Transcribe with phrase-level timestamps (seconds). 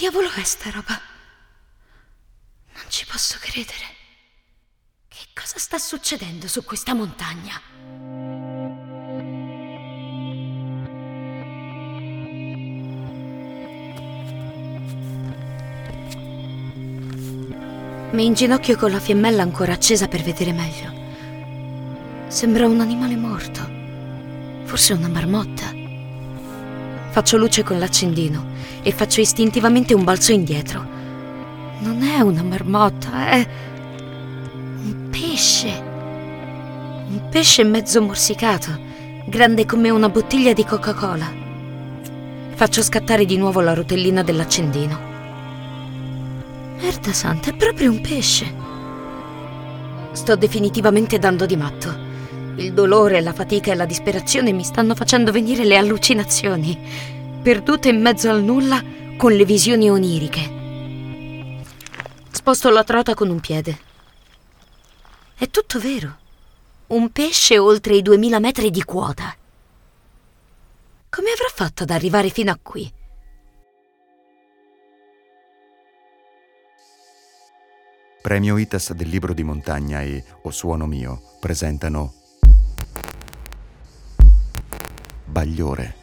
[0.00, 0.98] diavolo è sta roba?
[2.72, 3.98] Non ci posso credere.
[5.08, 7.60] Che cosa sta succedendo su questa montagna?
[18.12, 22.28] Mi inginocchio con la fiammella ancora accesa per vedere meglio.
[22.28, 23.68] Sembra un animale morto.
[24.64, 25.79] Forse una marmotta.
[27.10, 28.46] Faccio luce con l'accendino
[28.82, 30.86] e faccio istintivamente un balzo indietro.
[31.80, 33.46] Non è una marmotta, è
[34.84, 35.82] un pesce.
[37.08, 38.78] Un pesce mezzo morsicato,
[39.26, 41.26] grande come una bottiglia di Coca-Cola.
[42.54, 44.98] Faccio scattare di nuovo la rotellina dell'accendino.
[46.80, 48.54] Merda santa, è proprio un pesce.
[50.12, 52.09] Sto definitivamente dando di matto.
[52.56, 56.78] Il dolore, la fatica e la disperazione mi stanno facendo venire le allucinazioni,
[57.42, 58.82] perdute in mezzo al nulla
[59.16, 60.58] con le visioni oniriche.
[62.30, 63.78] Sposto la trota con un piede.
[65.34, 66.16] È tutto vero.
[66.88, 69.34] Un pesce oltre i 2000 metri di quota.
[71.08, 72.92] Come avrà fatto ad arrivare fino a qui?
[78.22, 82.19] Premio ITAS del libro di montagna e O Suono Mio presentano
[85.40, 85.94] Bagliore.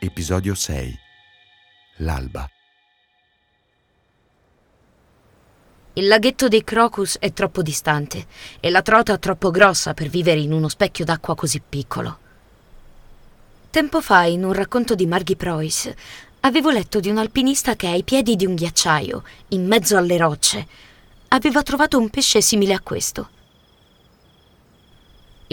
[0.00, 0.98] Episodio 6
[1.98, 2.50] L'alba.
[5.92, 8.26] Il laghetto dei Crocus è troppo distante
[8.58, 12.18] e la trota troppo grossa per vivere in uno specchio d'acqua così piccolo.
[13.70, 15.88] Tempo fa, in un racconto di Marghi Preuss,
[16.40, 20.66] avevo letto di un alpinista che ai piedi di un ghiacciaio, in mezzo alle rocce,
[21.28, 23.28] aveva trovato un pesce simile a questo.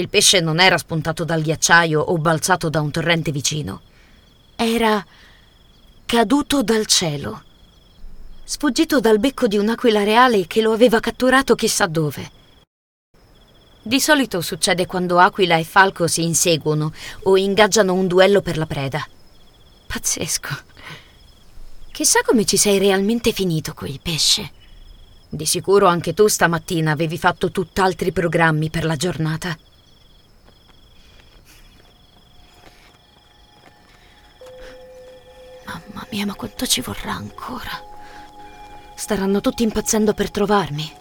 [0.01, 3.81] Il pesce non era spuntato dal ghiacciaio o balzato da un torrente vicino.
[4.55, 5.05] Era
[6.05, 7.43] caduto dal cielo
[8.43, 12.31] sfuggito dal becco di un'aquila reale che lo aveva catturato chissà dove.
[13.81, 16.91] Di solito succede quando aquila e falco si inseguono
[17.23, 19.07] o ingaggiano un duello per la preda.
[19.87, 20.49] Pazzesco.
[21.91, 24.51] Chissà come ci sei realmente finito quel pesce.
[25.29, 29.57] Di sicuro anche tu stamattina avevi fatto tutt'altri programmi per la giornata.
[35.71, 37.71] Mamma mia, ma quanto ci vorrà ancora?
[38.93, 40.91] Staranno tutti impazzendo per trovarmi.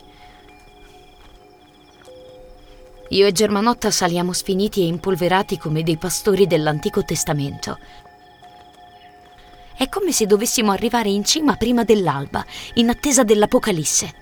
[3.09, 7.79] Io e Germanotta saliamo sfiniti e impolverati come dei pastori dell'Antico Testamento.
[9.77, 12.45] È come se dovessimo arrivare in cima prima dell'alba,
[12.75, 14.15] in attesa dell'Apocalisse.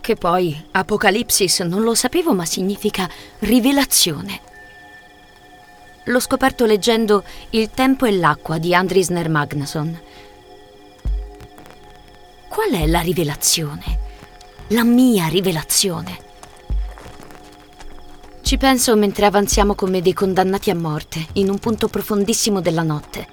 [0.00, 3.06] Che poi Apocalipsis non lo sapevo, ma significa
[3.40, 4.47] rivelazione.
[6.08, 10.00] L'ho scoperto leggendo Il tempo e l'acqua di Andrisner Magnason
[12.48, 14.06] Qual è la rivelazione?
[14.68, 16.26] La mia rivelazione.
[18.42, 23.28] Ci penso mentre avanziamo come dei condannati a morte, in un punto profondissimo della notte.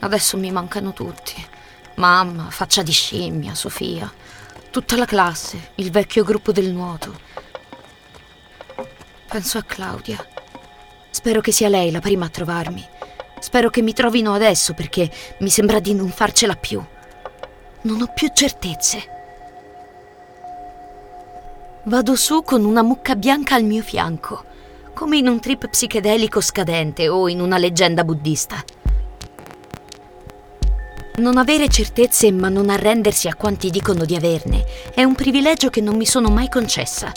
[0.00, 1.34] Adesso mi mancano tutti.
[1.96, 4.12] Mamma, faccia di scimmia, Sofia,
[4.70, 7.18] tutta la classe, il vecchio gruppo del nuoto.
[9.26, 10.33] Penso a Claudia.
[11.14, 12.84] Spero che sia lei la prima a trovarmi.
[13.38, 15.08] Spero che mi trovino adesso perché
[15.38, 16.82] mi sembra di non farcela più.
[17.82, 19.04] Non ho più certezze.
[21.84, 24.44] Vado su con una mucca bianca al mio fianco,
[24.92, 28.64] come in un trip psichedelico scadente o in una leggenda buddista.
[31.18, 35.80] Non avere certezze ma non arrendersi a quanti dicono di averne è un privilegio che
[35.80, 37.12] non mi sono mai concessa.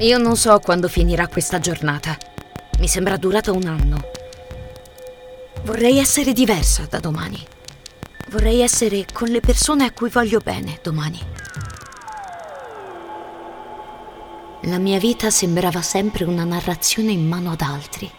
[0.00, 2.18] Io non so quando finirà questa giornata.
[2.80, 4.10] Mi sembra durata un anno.
[5.62, 7.42] Vorrei essere diversa da domani.
[8.28, 11.18] Vorrei essere con le persone a cui voglio bene domani.
[14.64, 18.10] La mia vita sembrava sempre una narrazione in mano ad altri.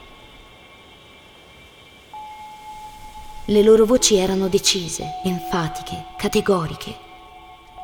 [3.45, 7.06] Le loro voci erano decise, enfatiche, categoriche.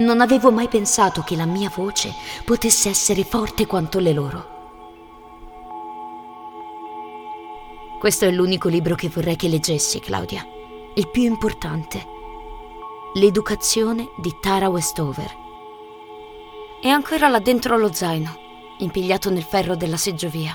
[0.03, 2.13] Non avevo mai pensato che la mia voce
[2.43, 4.51] potesse essere forte quanto le loro.
[7.99, 10.45] Questo è l'unico libro che vorrei che leggessi, Claudia.
[10.95, 12.05] Il più importante.
[13.13, 15.33] L'educazione di Tara Westover.
[16.81, 18.35] È ancora là dentro lo zaino,
[18.79, 20.53] impigliato nel ferro della seggiovia.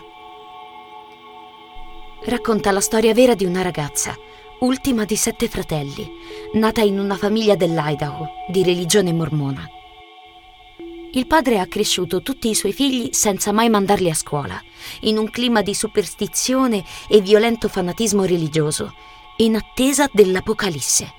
[2.24, 4.14] Racconta la storia vera di una ragazza,
[4.60, 6.10] ultima di sette fratelli,
[6.55, 9.69] nata in una famiglia dell'Idaho di religione mormona.
[11.12, 14.60] Il padre ha cresciuto tutti i suoi figli senza mai mandarli a scuola,
[15.00, 18.93] in un clima di superstizione e violento fanatismo religioso,
[19.37, 21.12] in attesa dell'Apocalisse.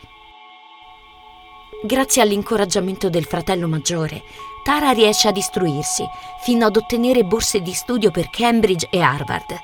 [1.82, 4.22] Grazie all'incoraggiamento del fratello maggiore,
[4.64, 6.04] Tara riesce ad istruirsi
[6.42, 9.58] fino ad ottenere borse di studio per Cambridge e Harvard.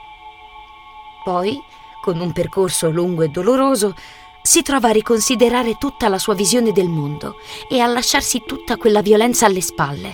[1.24, 1.62] Poi,
[2.06, 3.96] con un percorso lungo e doloroso,
[4.44, 7.38] si trova a riconsiderare tutta la sua visione del mondo
[7.68, 10.13] e a lasciarsi tutta quella violenza alle spalle.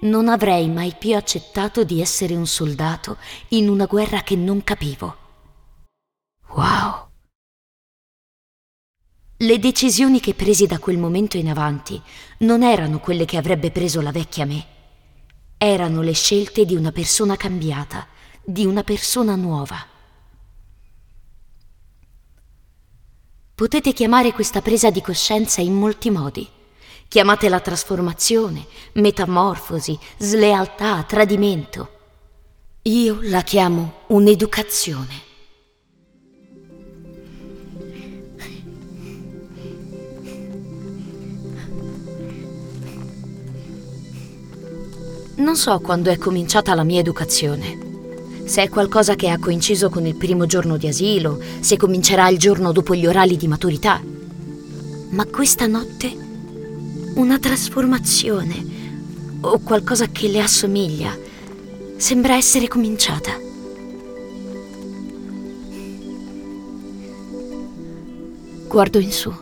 [0.00, 3.18] Non avrei mai più accettato di essere un soldato
[3.50, 5.16] in una guerra che non capivo.
[6.48, 7.06] Wow!
[9.36, 12.02] Le decisioni che presi da quel momento in avanti
[12.38, 14.66] non erano quelle che avrebbe preso la vecchia me.
[15.56, 18.14] Erano le scelte di una persona cambiata,
[18.46, 19.76] di una persona nuova.
[23.56, 26.48] Potete chiamare questa presa di coscienza in molti modi.
[27.08, 31.90] Chiamatela trasformazione, metamorfosi, slealtà, tradimento.
[32.82, 35.24] Io la chiamo un'educazione.
[45.36, 47.85] Non so quando è cominciata la mia educazione
[48.46, 52.38] se è qualcosa che ha coinciso con il primo giorno di asilo, se comincerà il
[52.38, 54.00] giorno dopo gli orali di maturità.
[55.10, 56.24] Ma questa notte
[57.16, 58.74] una trasformazione
[59.40, 61.16] o qualcosa che le assomiglia
[61.96, 63.32] sembra essere cominciata.
[68.68, 69.32] Guardo in su.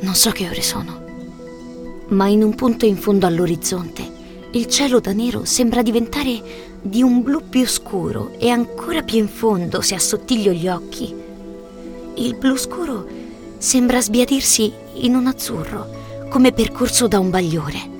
[0.00, 1.04] Non so che ore sono,
[2.08, 4.16] ma in un punto in fondo all'orizzonte
[4.52, 6.40] il cielo da nero sembra diventare
[6.80, 11.14] di un blu più scuro e ancora più in fondo se assottiglio gli occhi.
[12.14, 13.06] Il blu scuro
[13.58, 15.96] sembra sbiadirsi in un azzurro,
[16.28, 17.96] come percorso da un bagliore.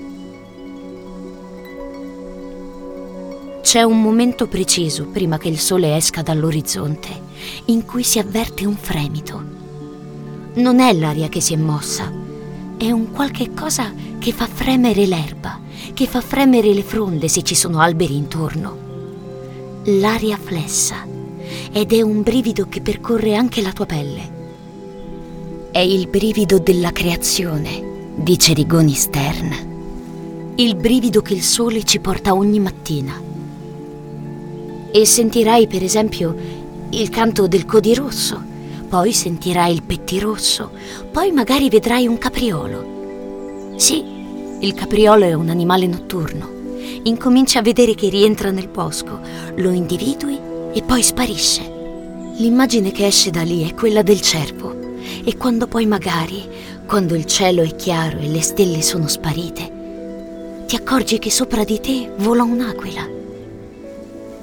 [3.63, 7.27] C'è un momento preciso prima che il sole esca dall'orizzonte
[7.67, 9.57] in cui si avverte un fremito.
[10.55, 12.11] Non è l'aria che si è mossa,
[12.77, 17.55] è un qualche cosa che fa fremere l'erba che fa fremere le fronde se ci
[17.55, 18.87] sono alberi intorno.
[19.85, 21.07] L'aria flessa
[21.73, 24.37] ed è un brivido che percorre anche la tua pelle.
[25.71, 30.53] È il brivido della creazione, dice Rigoni Stern.
[30.57, 33.21] Il brivido che il sole ci porta ogni mattina.
[34.91, 36.35] E sentirai, per esempio,
[36.91, 38.43] il canto del codirosso,
[38.89, 40.71] poi sentirai il pettirosso,
[41.13, 43.77] poi magari vedrai un capriolo.
[43.77, 44.18] Sì,
[44.61, 46.57] il capriolo è un animale notturno.
[47.05, 49.21] Incominci a vedere che rientra nel bosco,
[49.55, 50.37] lo individui
[50.73, 51.63] e poi sparisce.
[52.39, 54.77] L'immagine che esce da lì è quella del cervo.
[55.25, 56.45] E quando poi magari,
[56.87, 61.79] quando il cielo è chiaro e le stelle sono sparite, ti accorgi che sopra di
[61.81, 63.09] te vola un'aquila.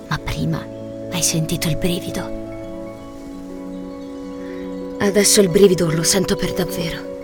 [0.07, 0.65] Ma prima
[1.11, 2.43] hai sentito il brivido.
[4.99, 7.14] Adesso il brivido lo sento per davvero.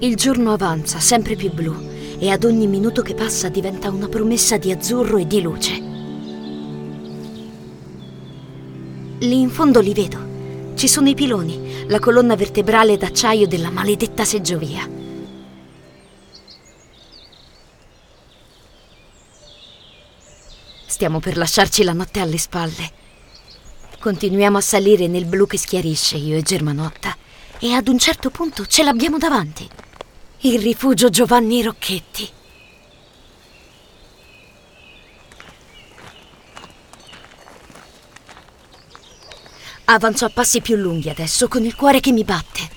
[0.00, 1.74] Il giorno avanza, sempre più blu,
[2.20, 5.72] e ad ogni minuto che passa diventa una promessa di azzurro e di luce.
[9.18, 10.76] Lì in fondo li vedo.
[10.76, 14.88] Ci sono i piloni, la colonna vertebrale d'acciaio della maledetta seggiovia.
[20.86, 22.92] Stiamo per lasciarci la notte alle spalle.
[23.98, 27.16] Continuiamo a salire nel blu che schiarisce, io e Germanotta,
[27.58, 29.68] e ad un certo punto ce l'abbiamo davanti.
[30.42, 32.30] Il rifugio Giovanni Rocchetti.
[39.86, 42.68] Avanzo a passi più lunghi adesso, con il cuore che mi batte.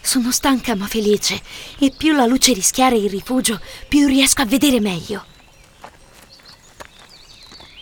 [0.00, 1.42] Sono stanca ma felice
[1.80, 5.24] e più la luce rischiara il rifugio, più riesco a vedere meglio.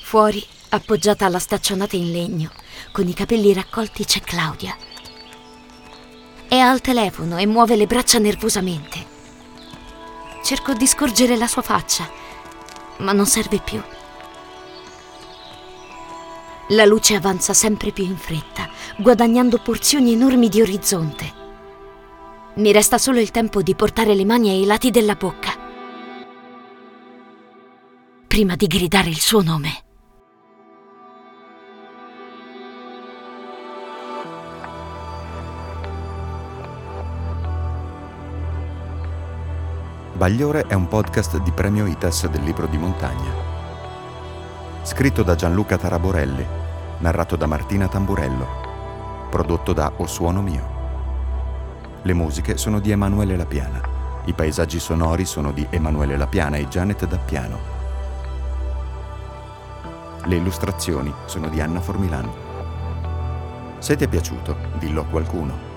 [0.00, 2.50] Fuori, appoggiata alla staccionata in legno,
[2.90, 4.74] con i capelli raccolti, c'è Claudia.
[6.48, 9.15] È al telefono e muove le braccia nervosamente.
[10.46, 12.08] Cerco di scorgere la sua faccia,
[12.98, 13.82] ma non serve più.
[16.68, 21.32] La luce avanza sempre più in fretta, guadagnando porzioni enormi di orizzonte.
[22.54, 25.52] Mi resta solo il tempo di portare le mani ai lati della bocca,
[28.28, 29.85] prima di gridare il suo nome.
[40.26, 43.30] Bagliore è un podcast di Premio ITAS del libro di montagna.
[44.82, 46.44] Scritto da Gianluca Taraborelli,
[46.98, 50.68] narrato da Martina Tamburello, prodotto da O Suono Mio.
[52.02, 53.80] Le musiche sono di Emanuele Lapiana.
[54.24, 57.58] I paesaggi sonori sono di Emanuele Lapiana e Janet Dappiano.
[60.24, 62.34] Le illustrazioni sono di Anna Formilano.
[63.78, 65.75] Se ti è piaciuto, dillo a qualcuno.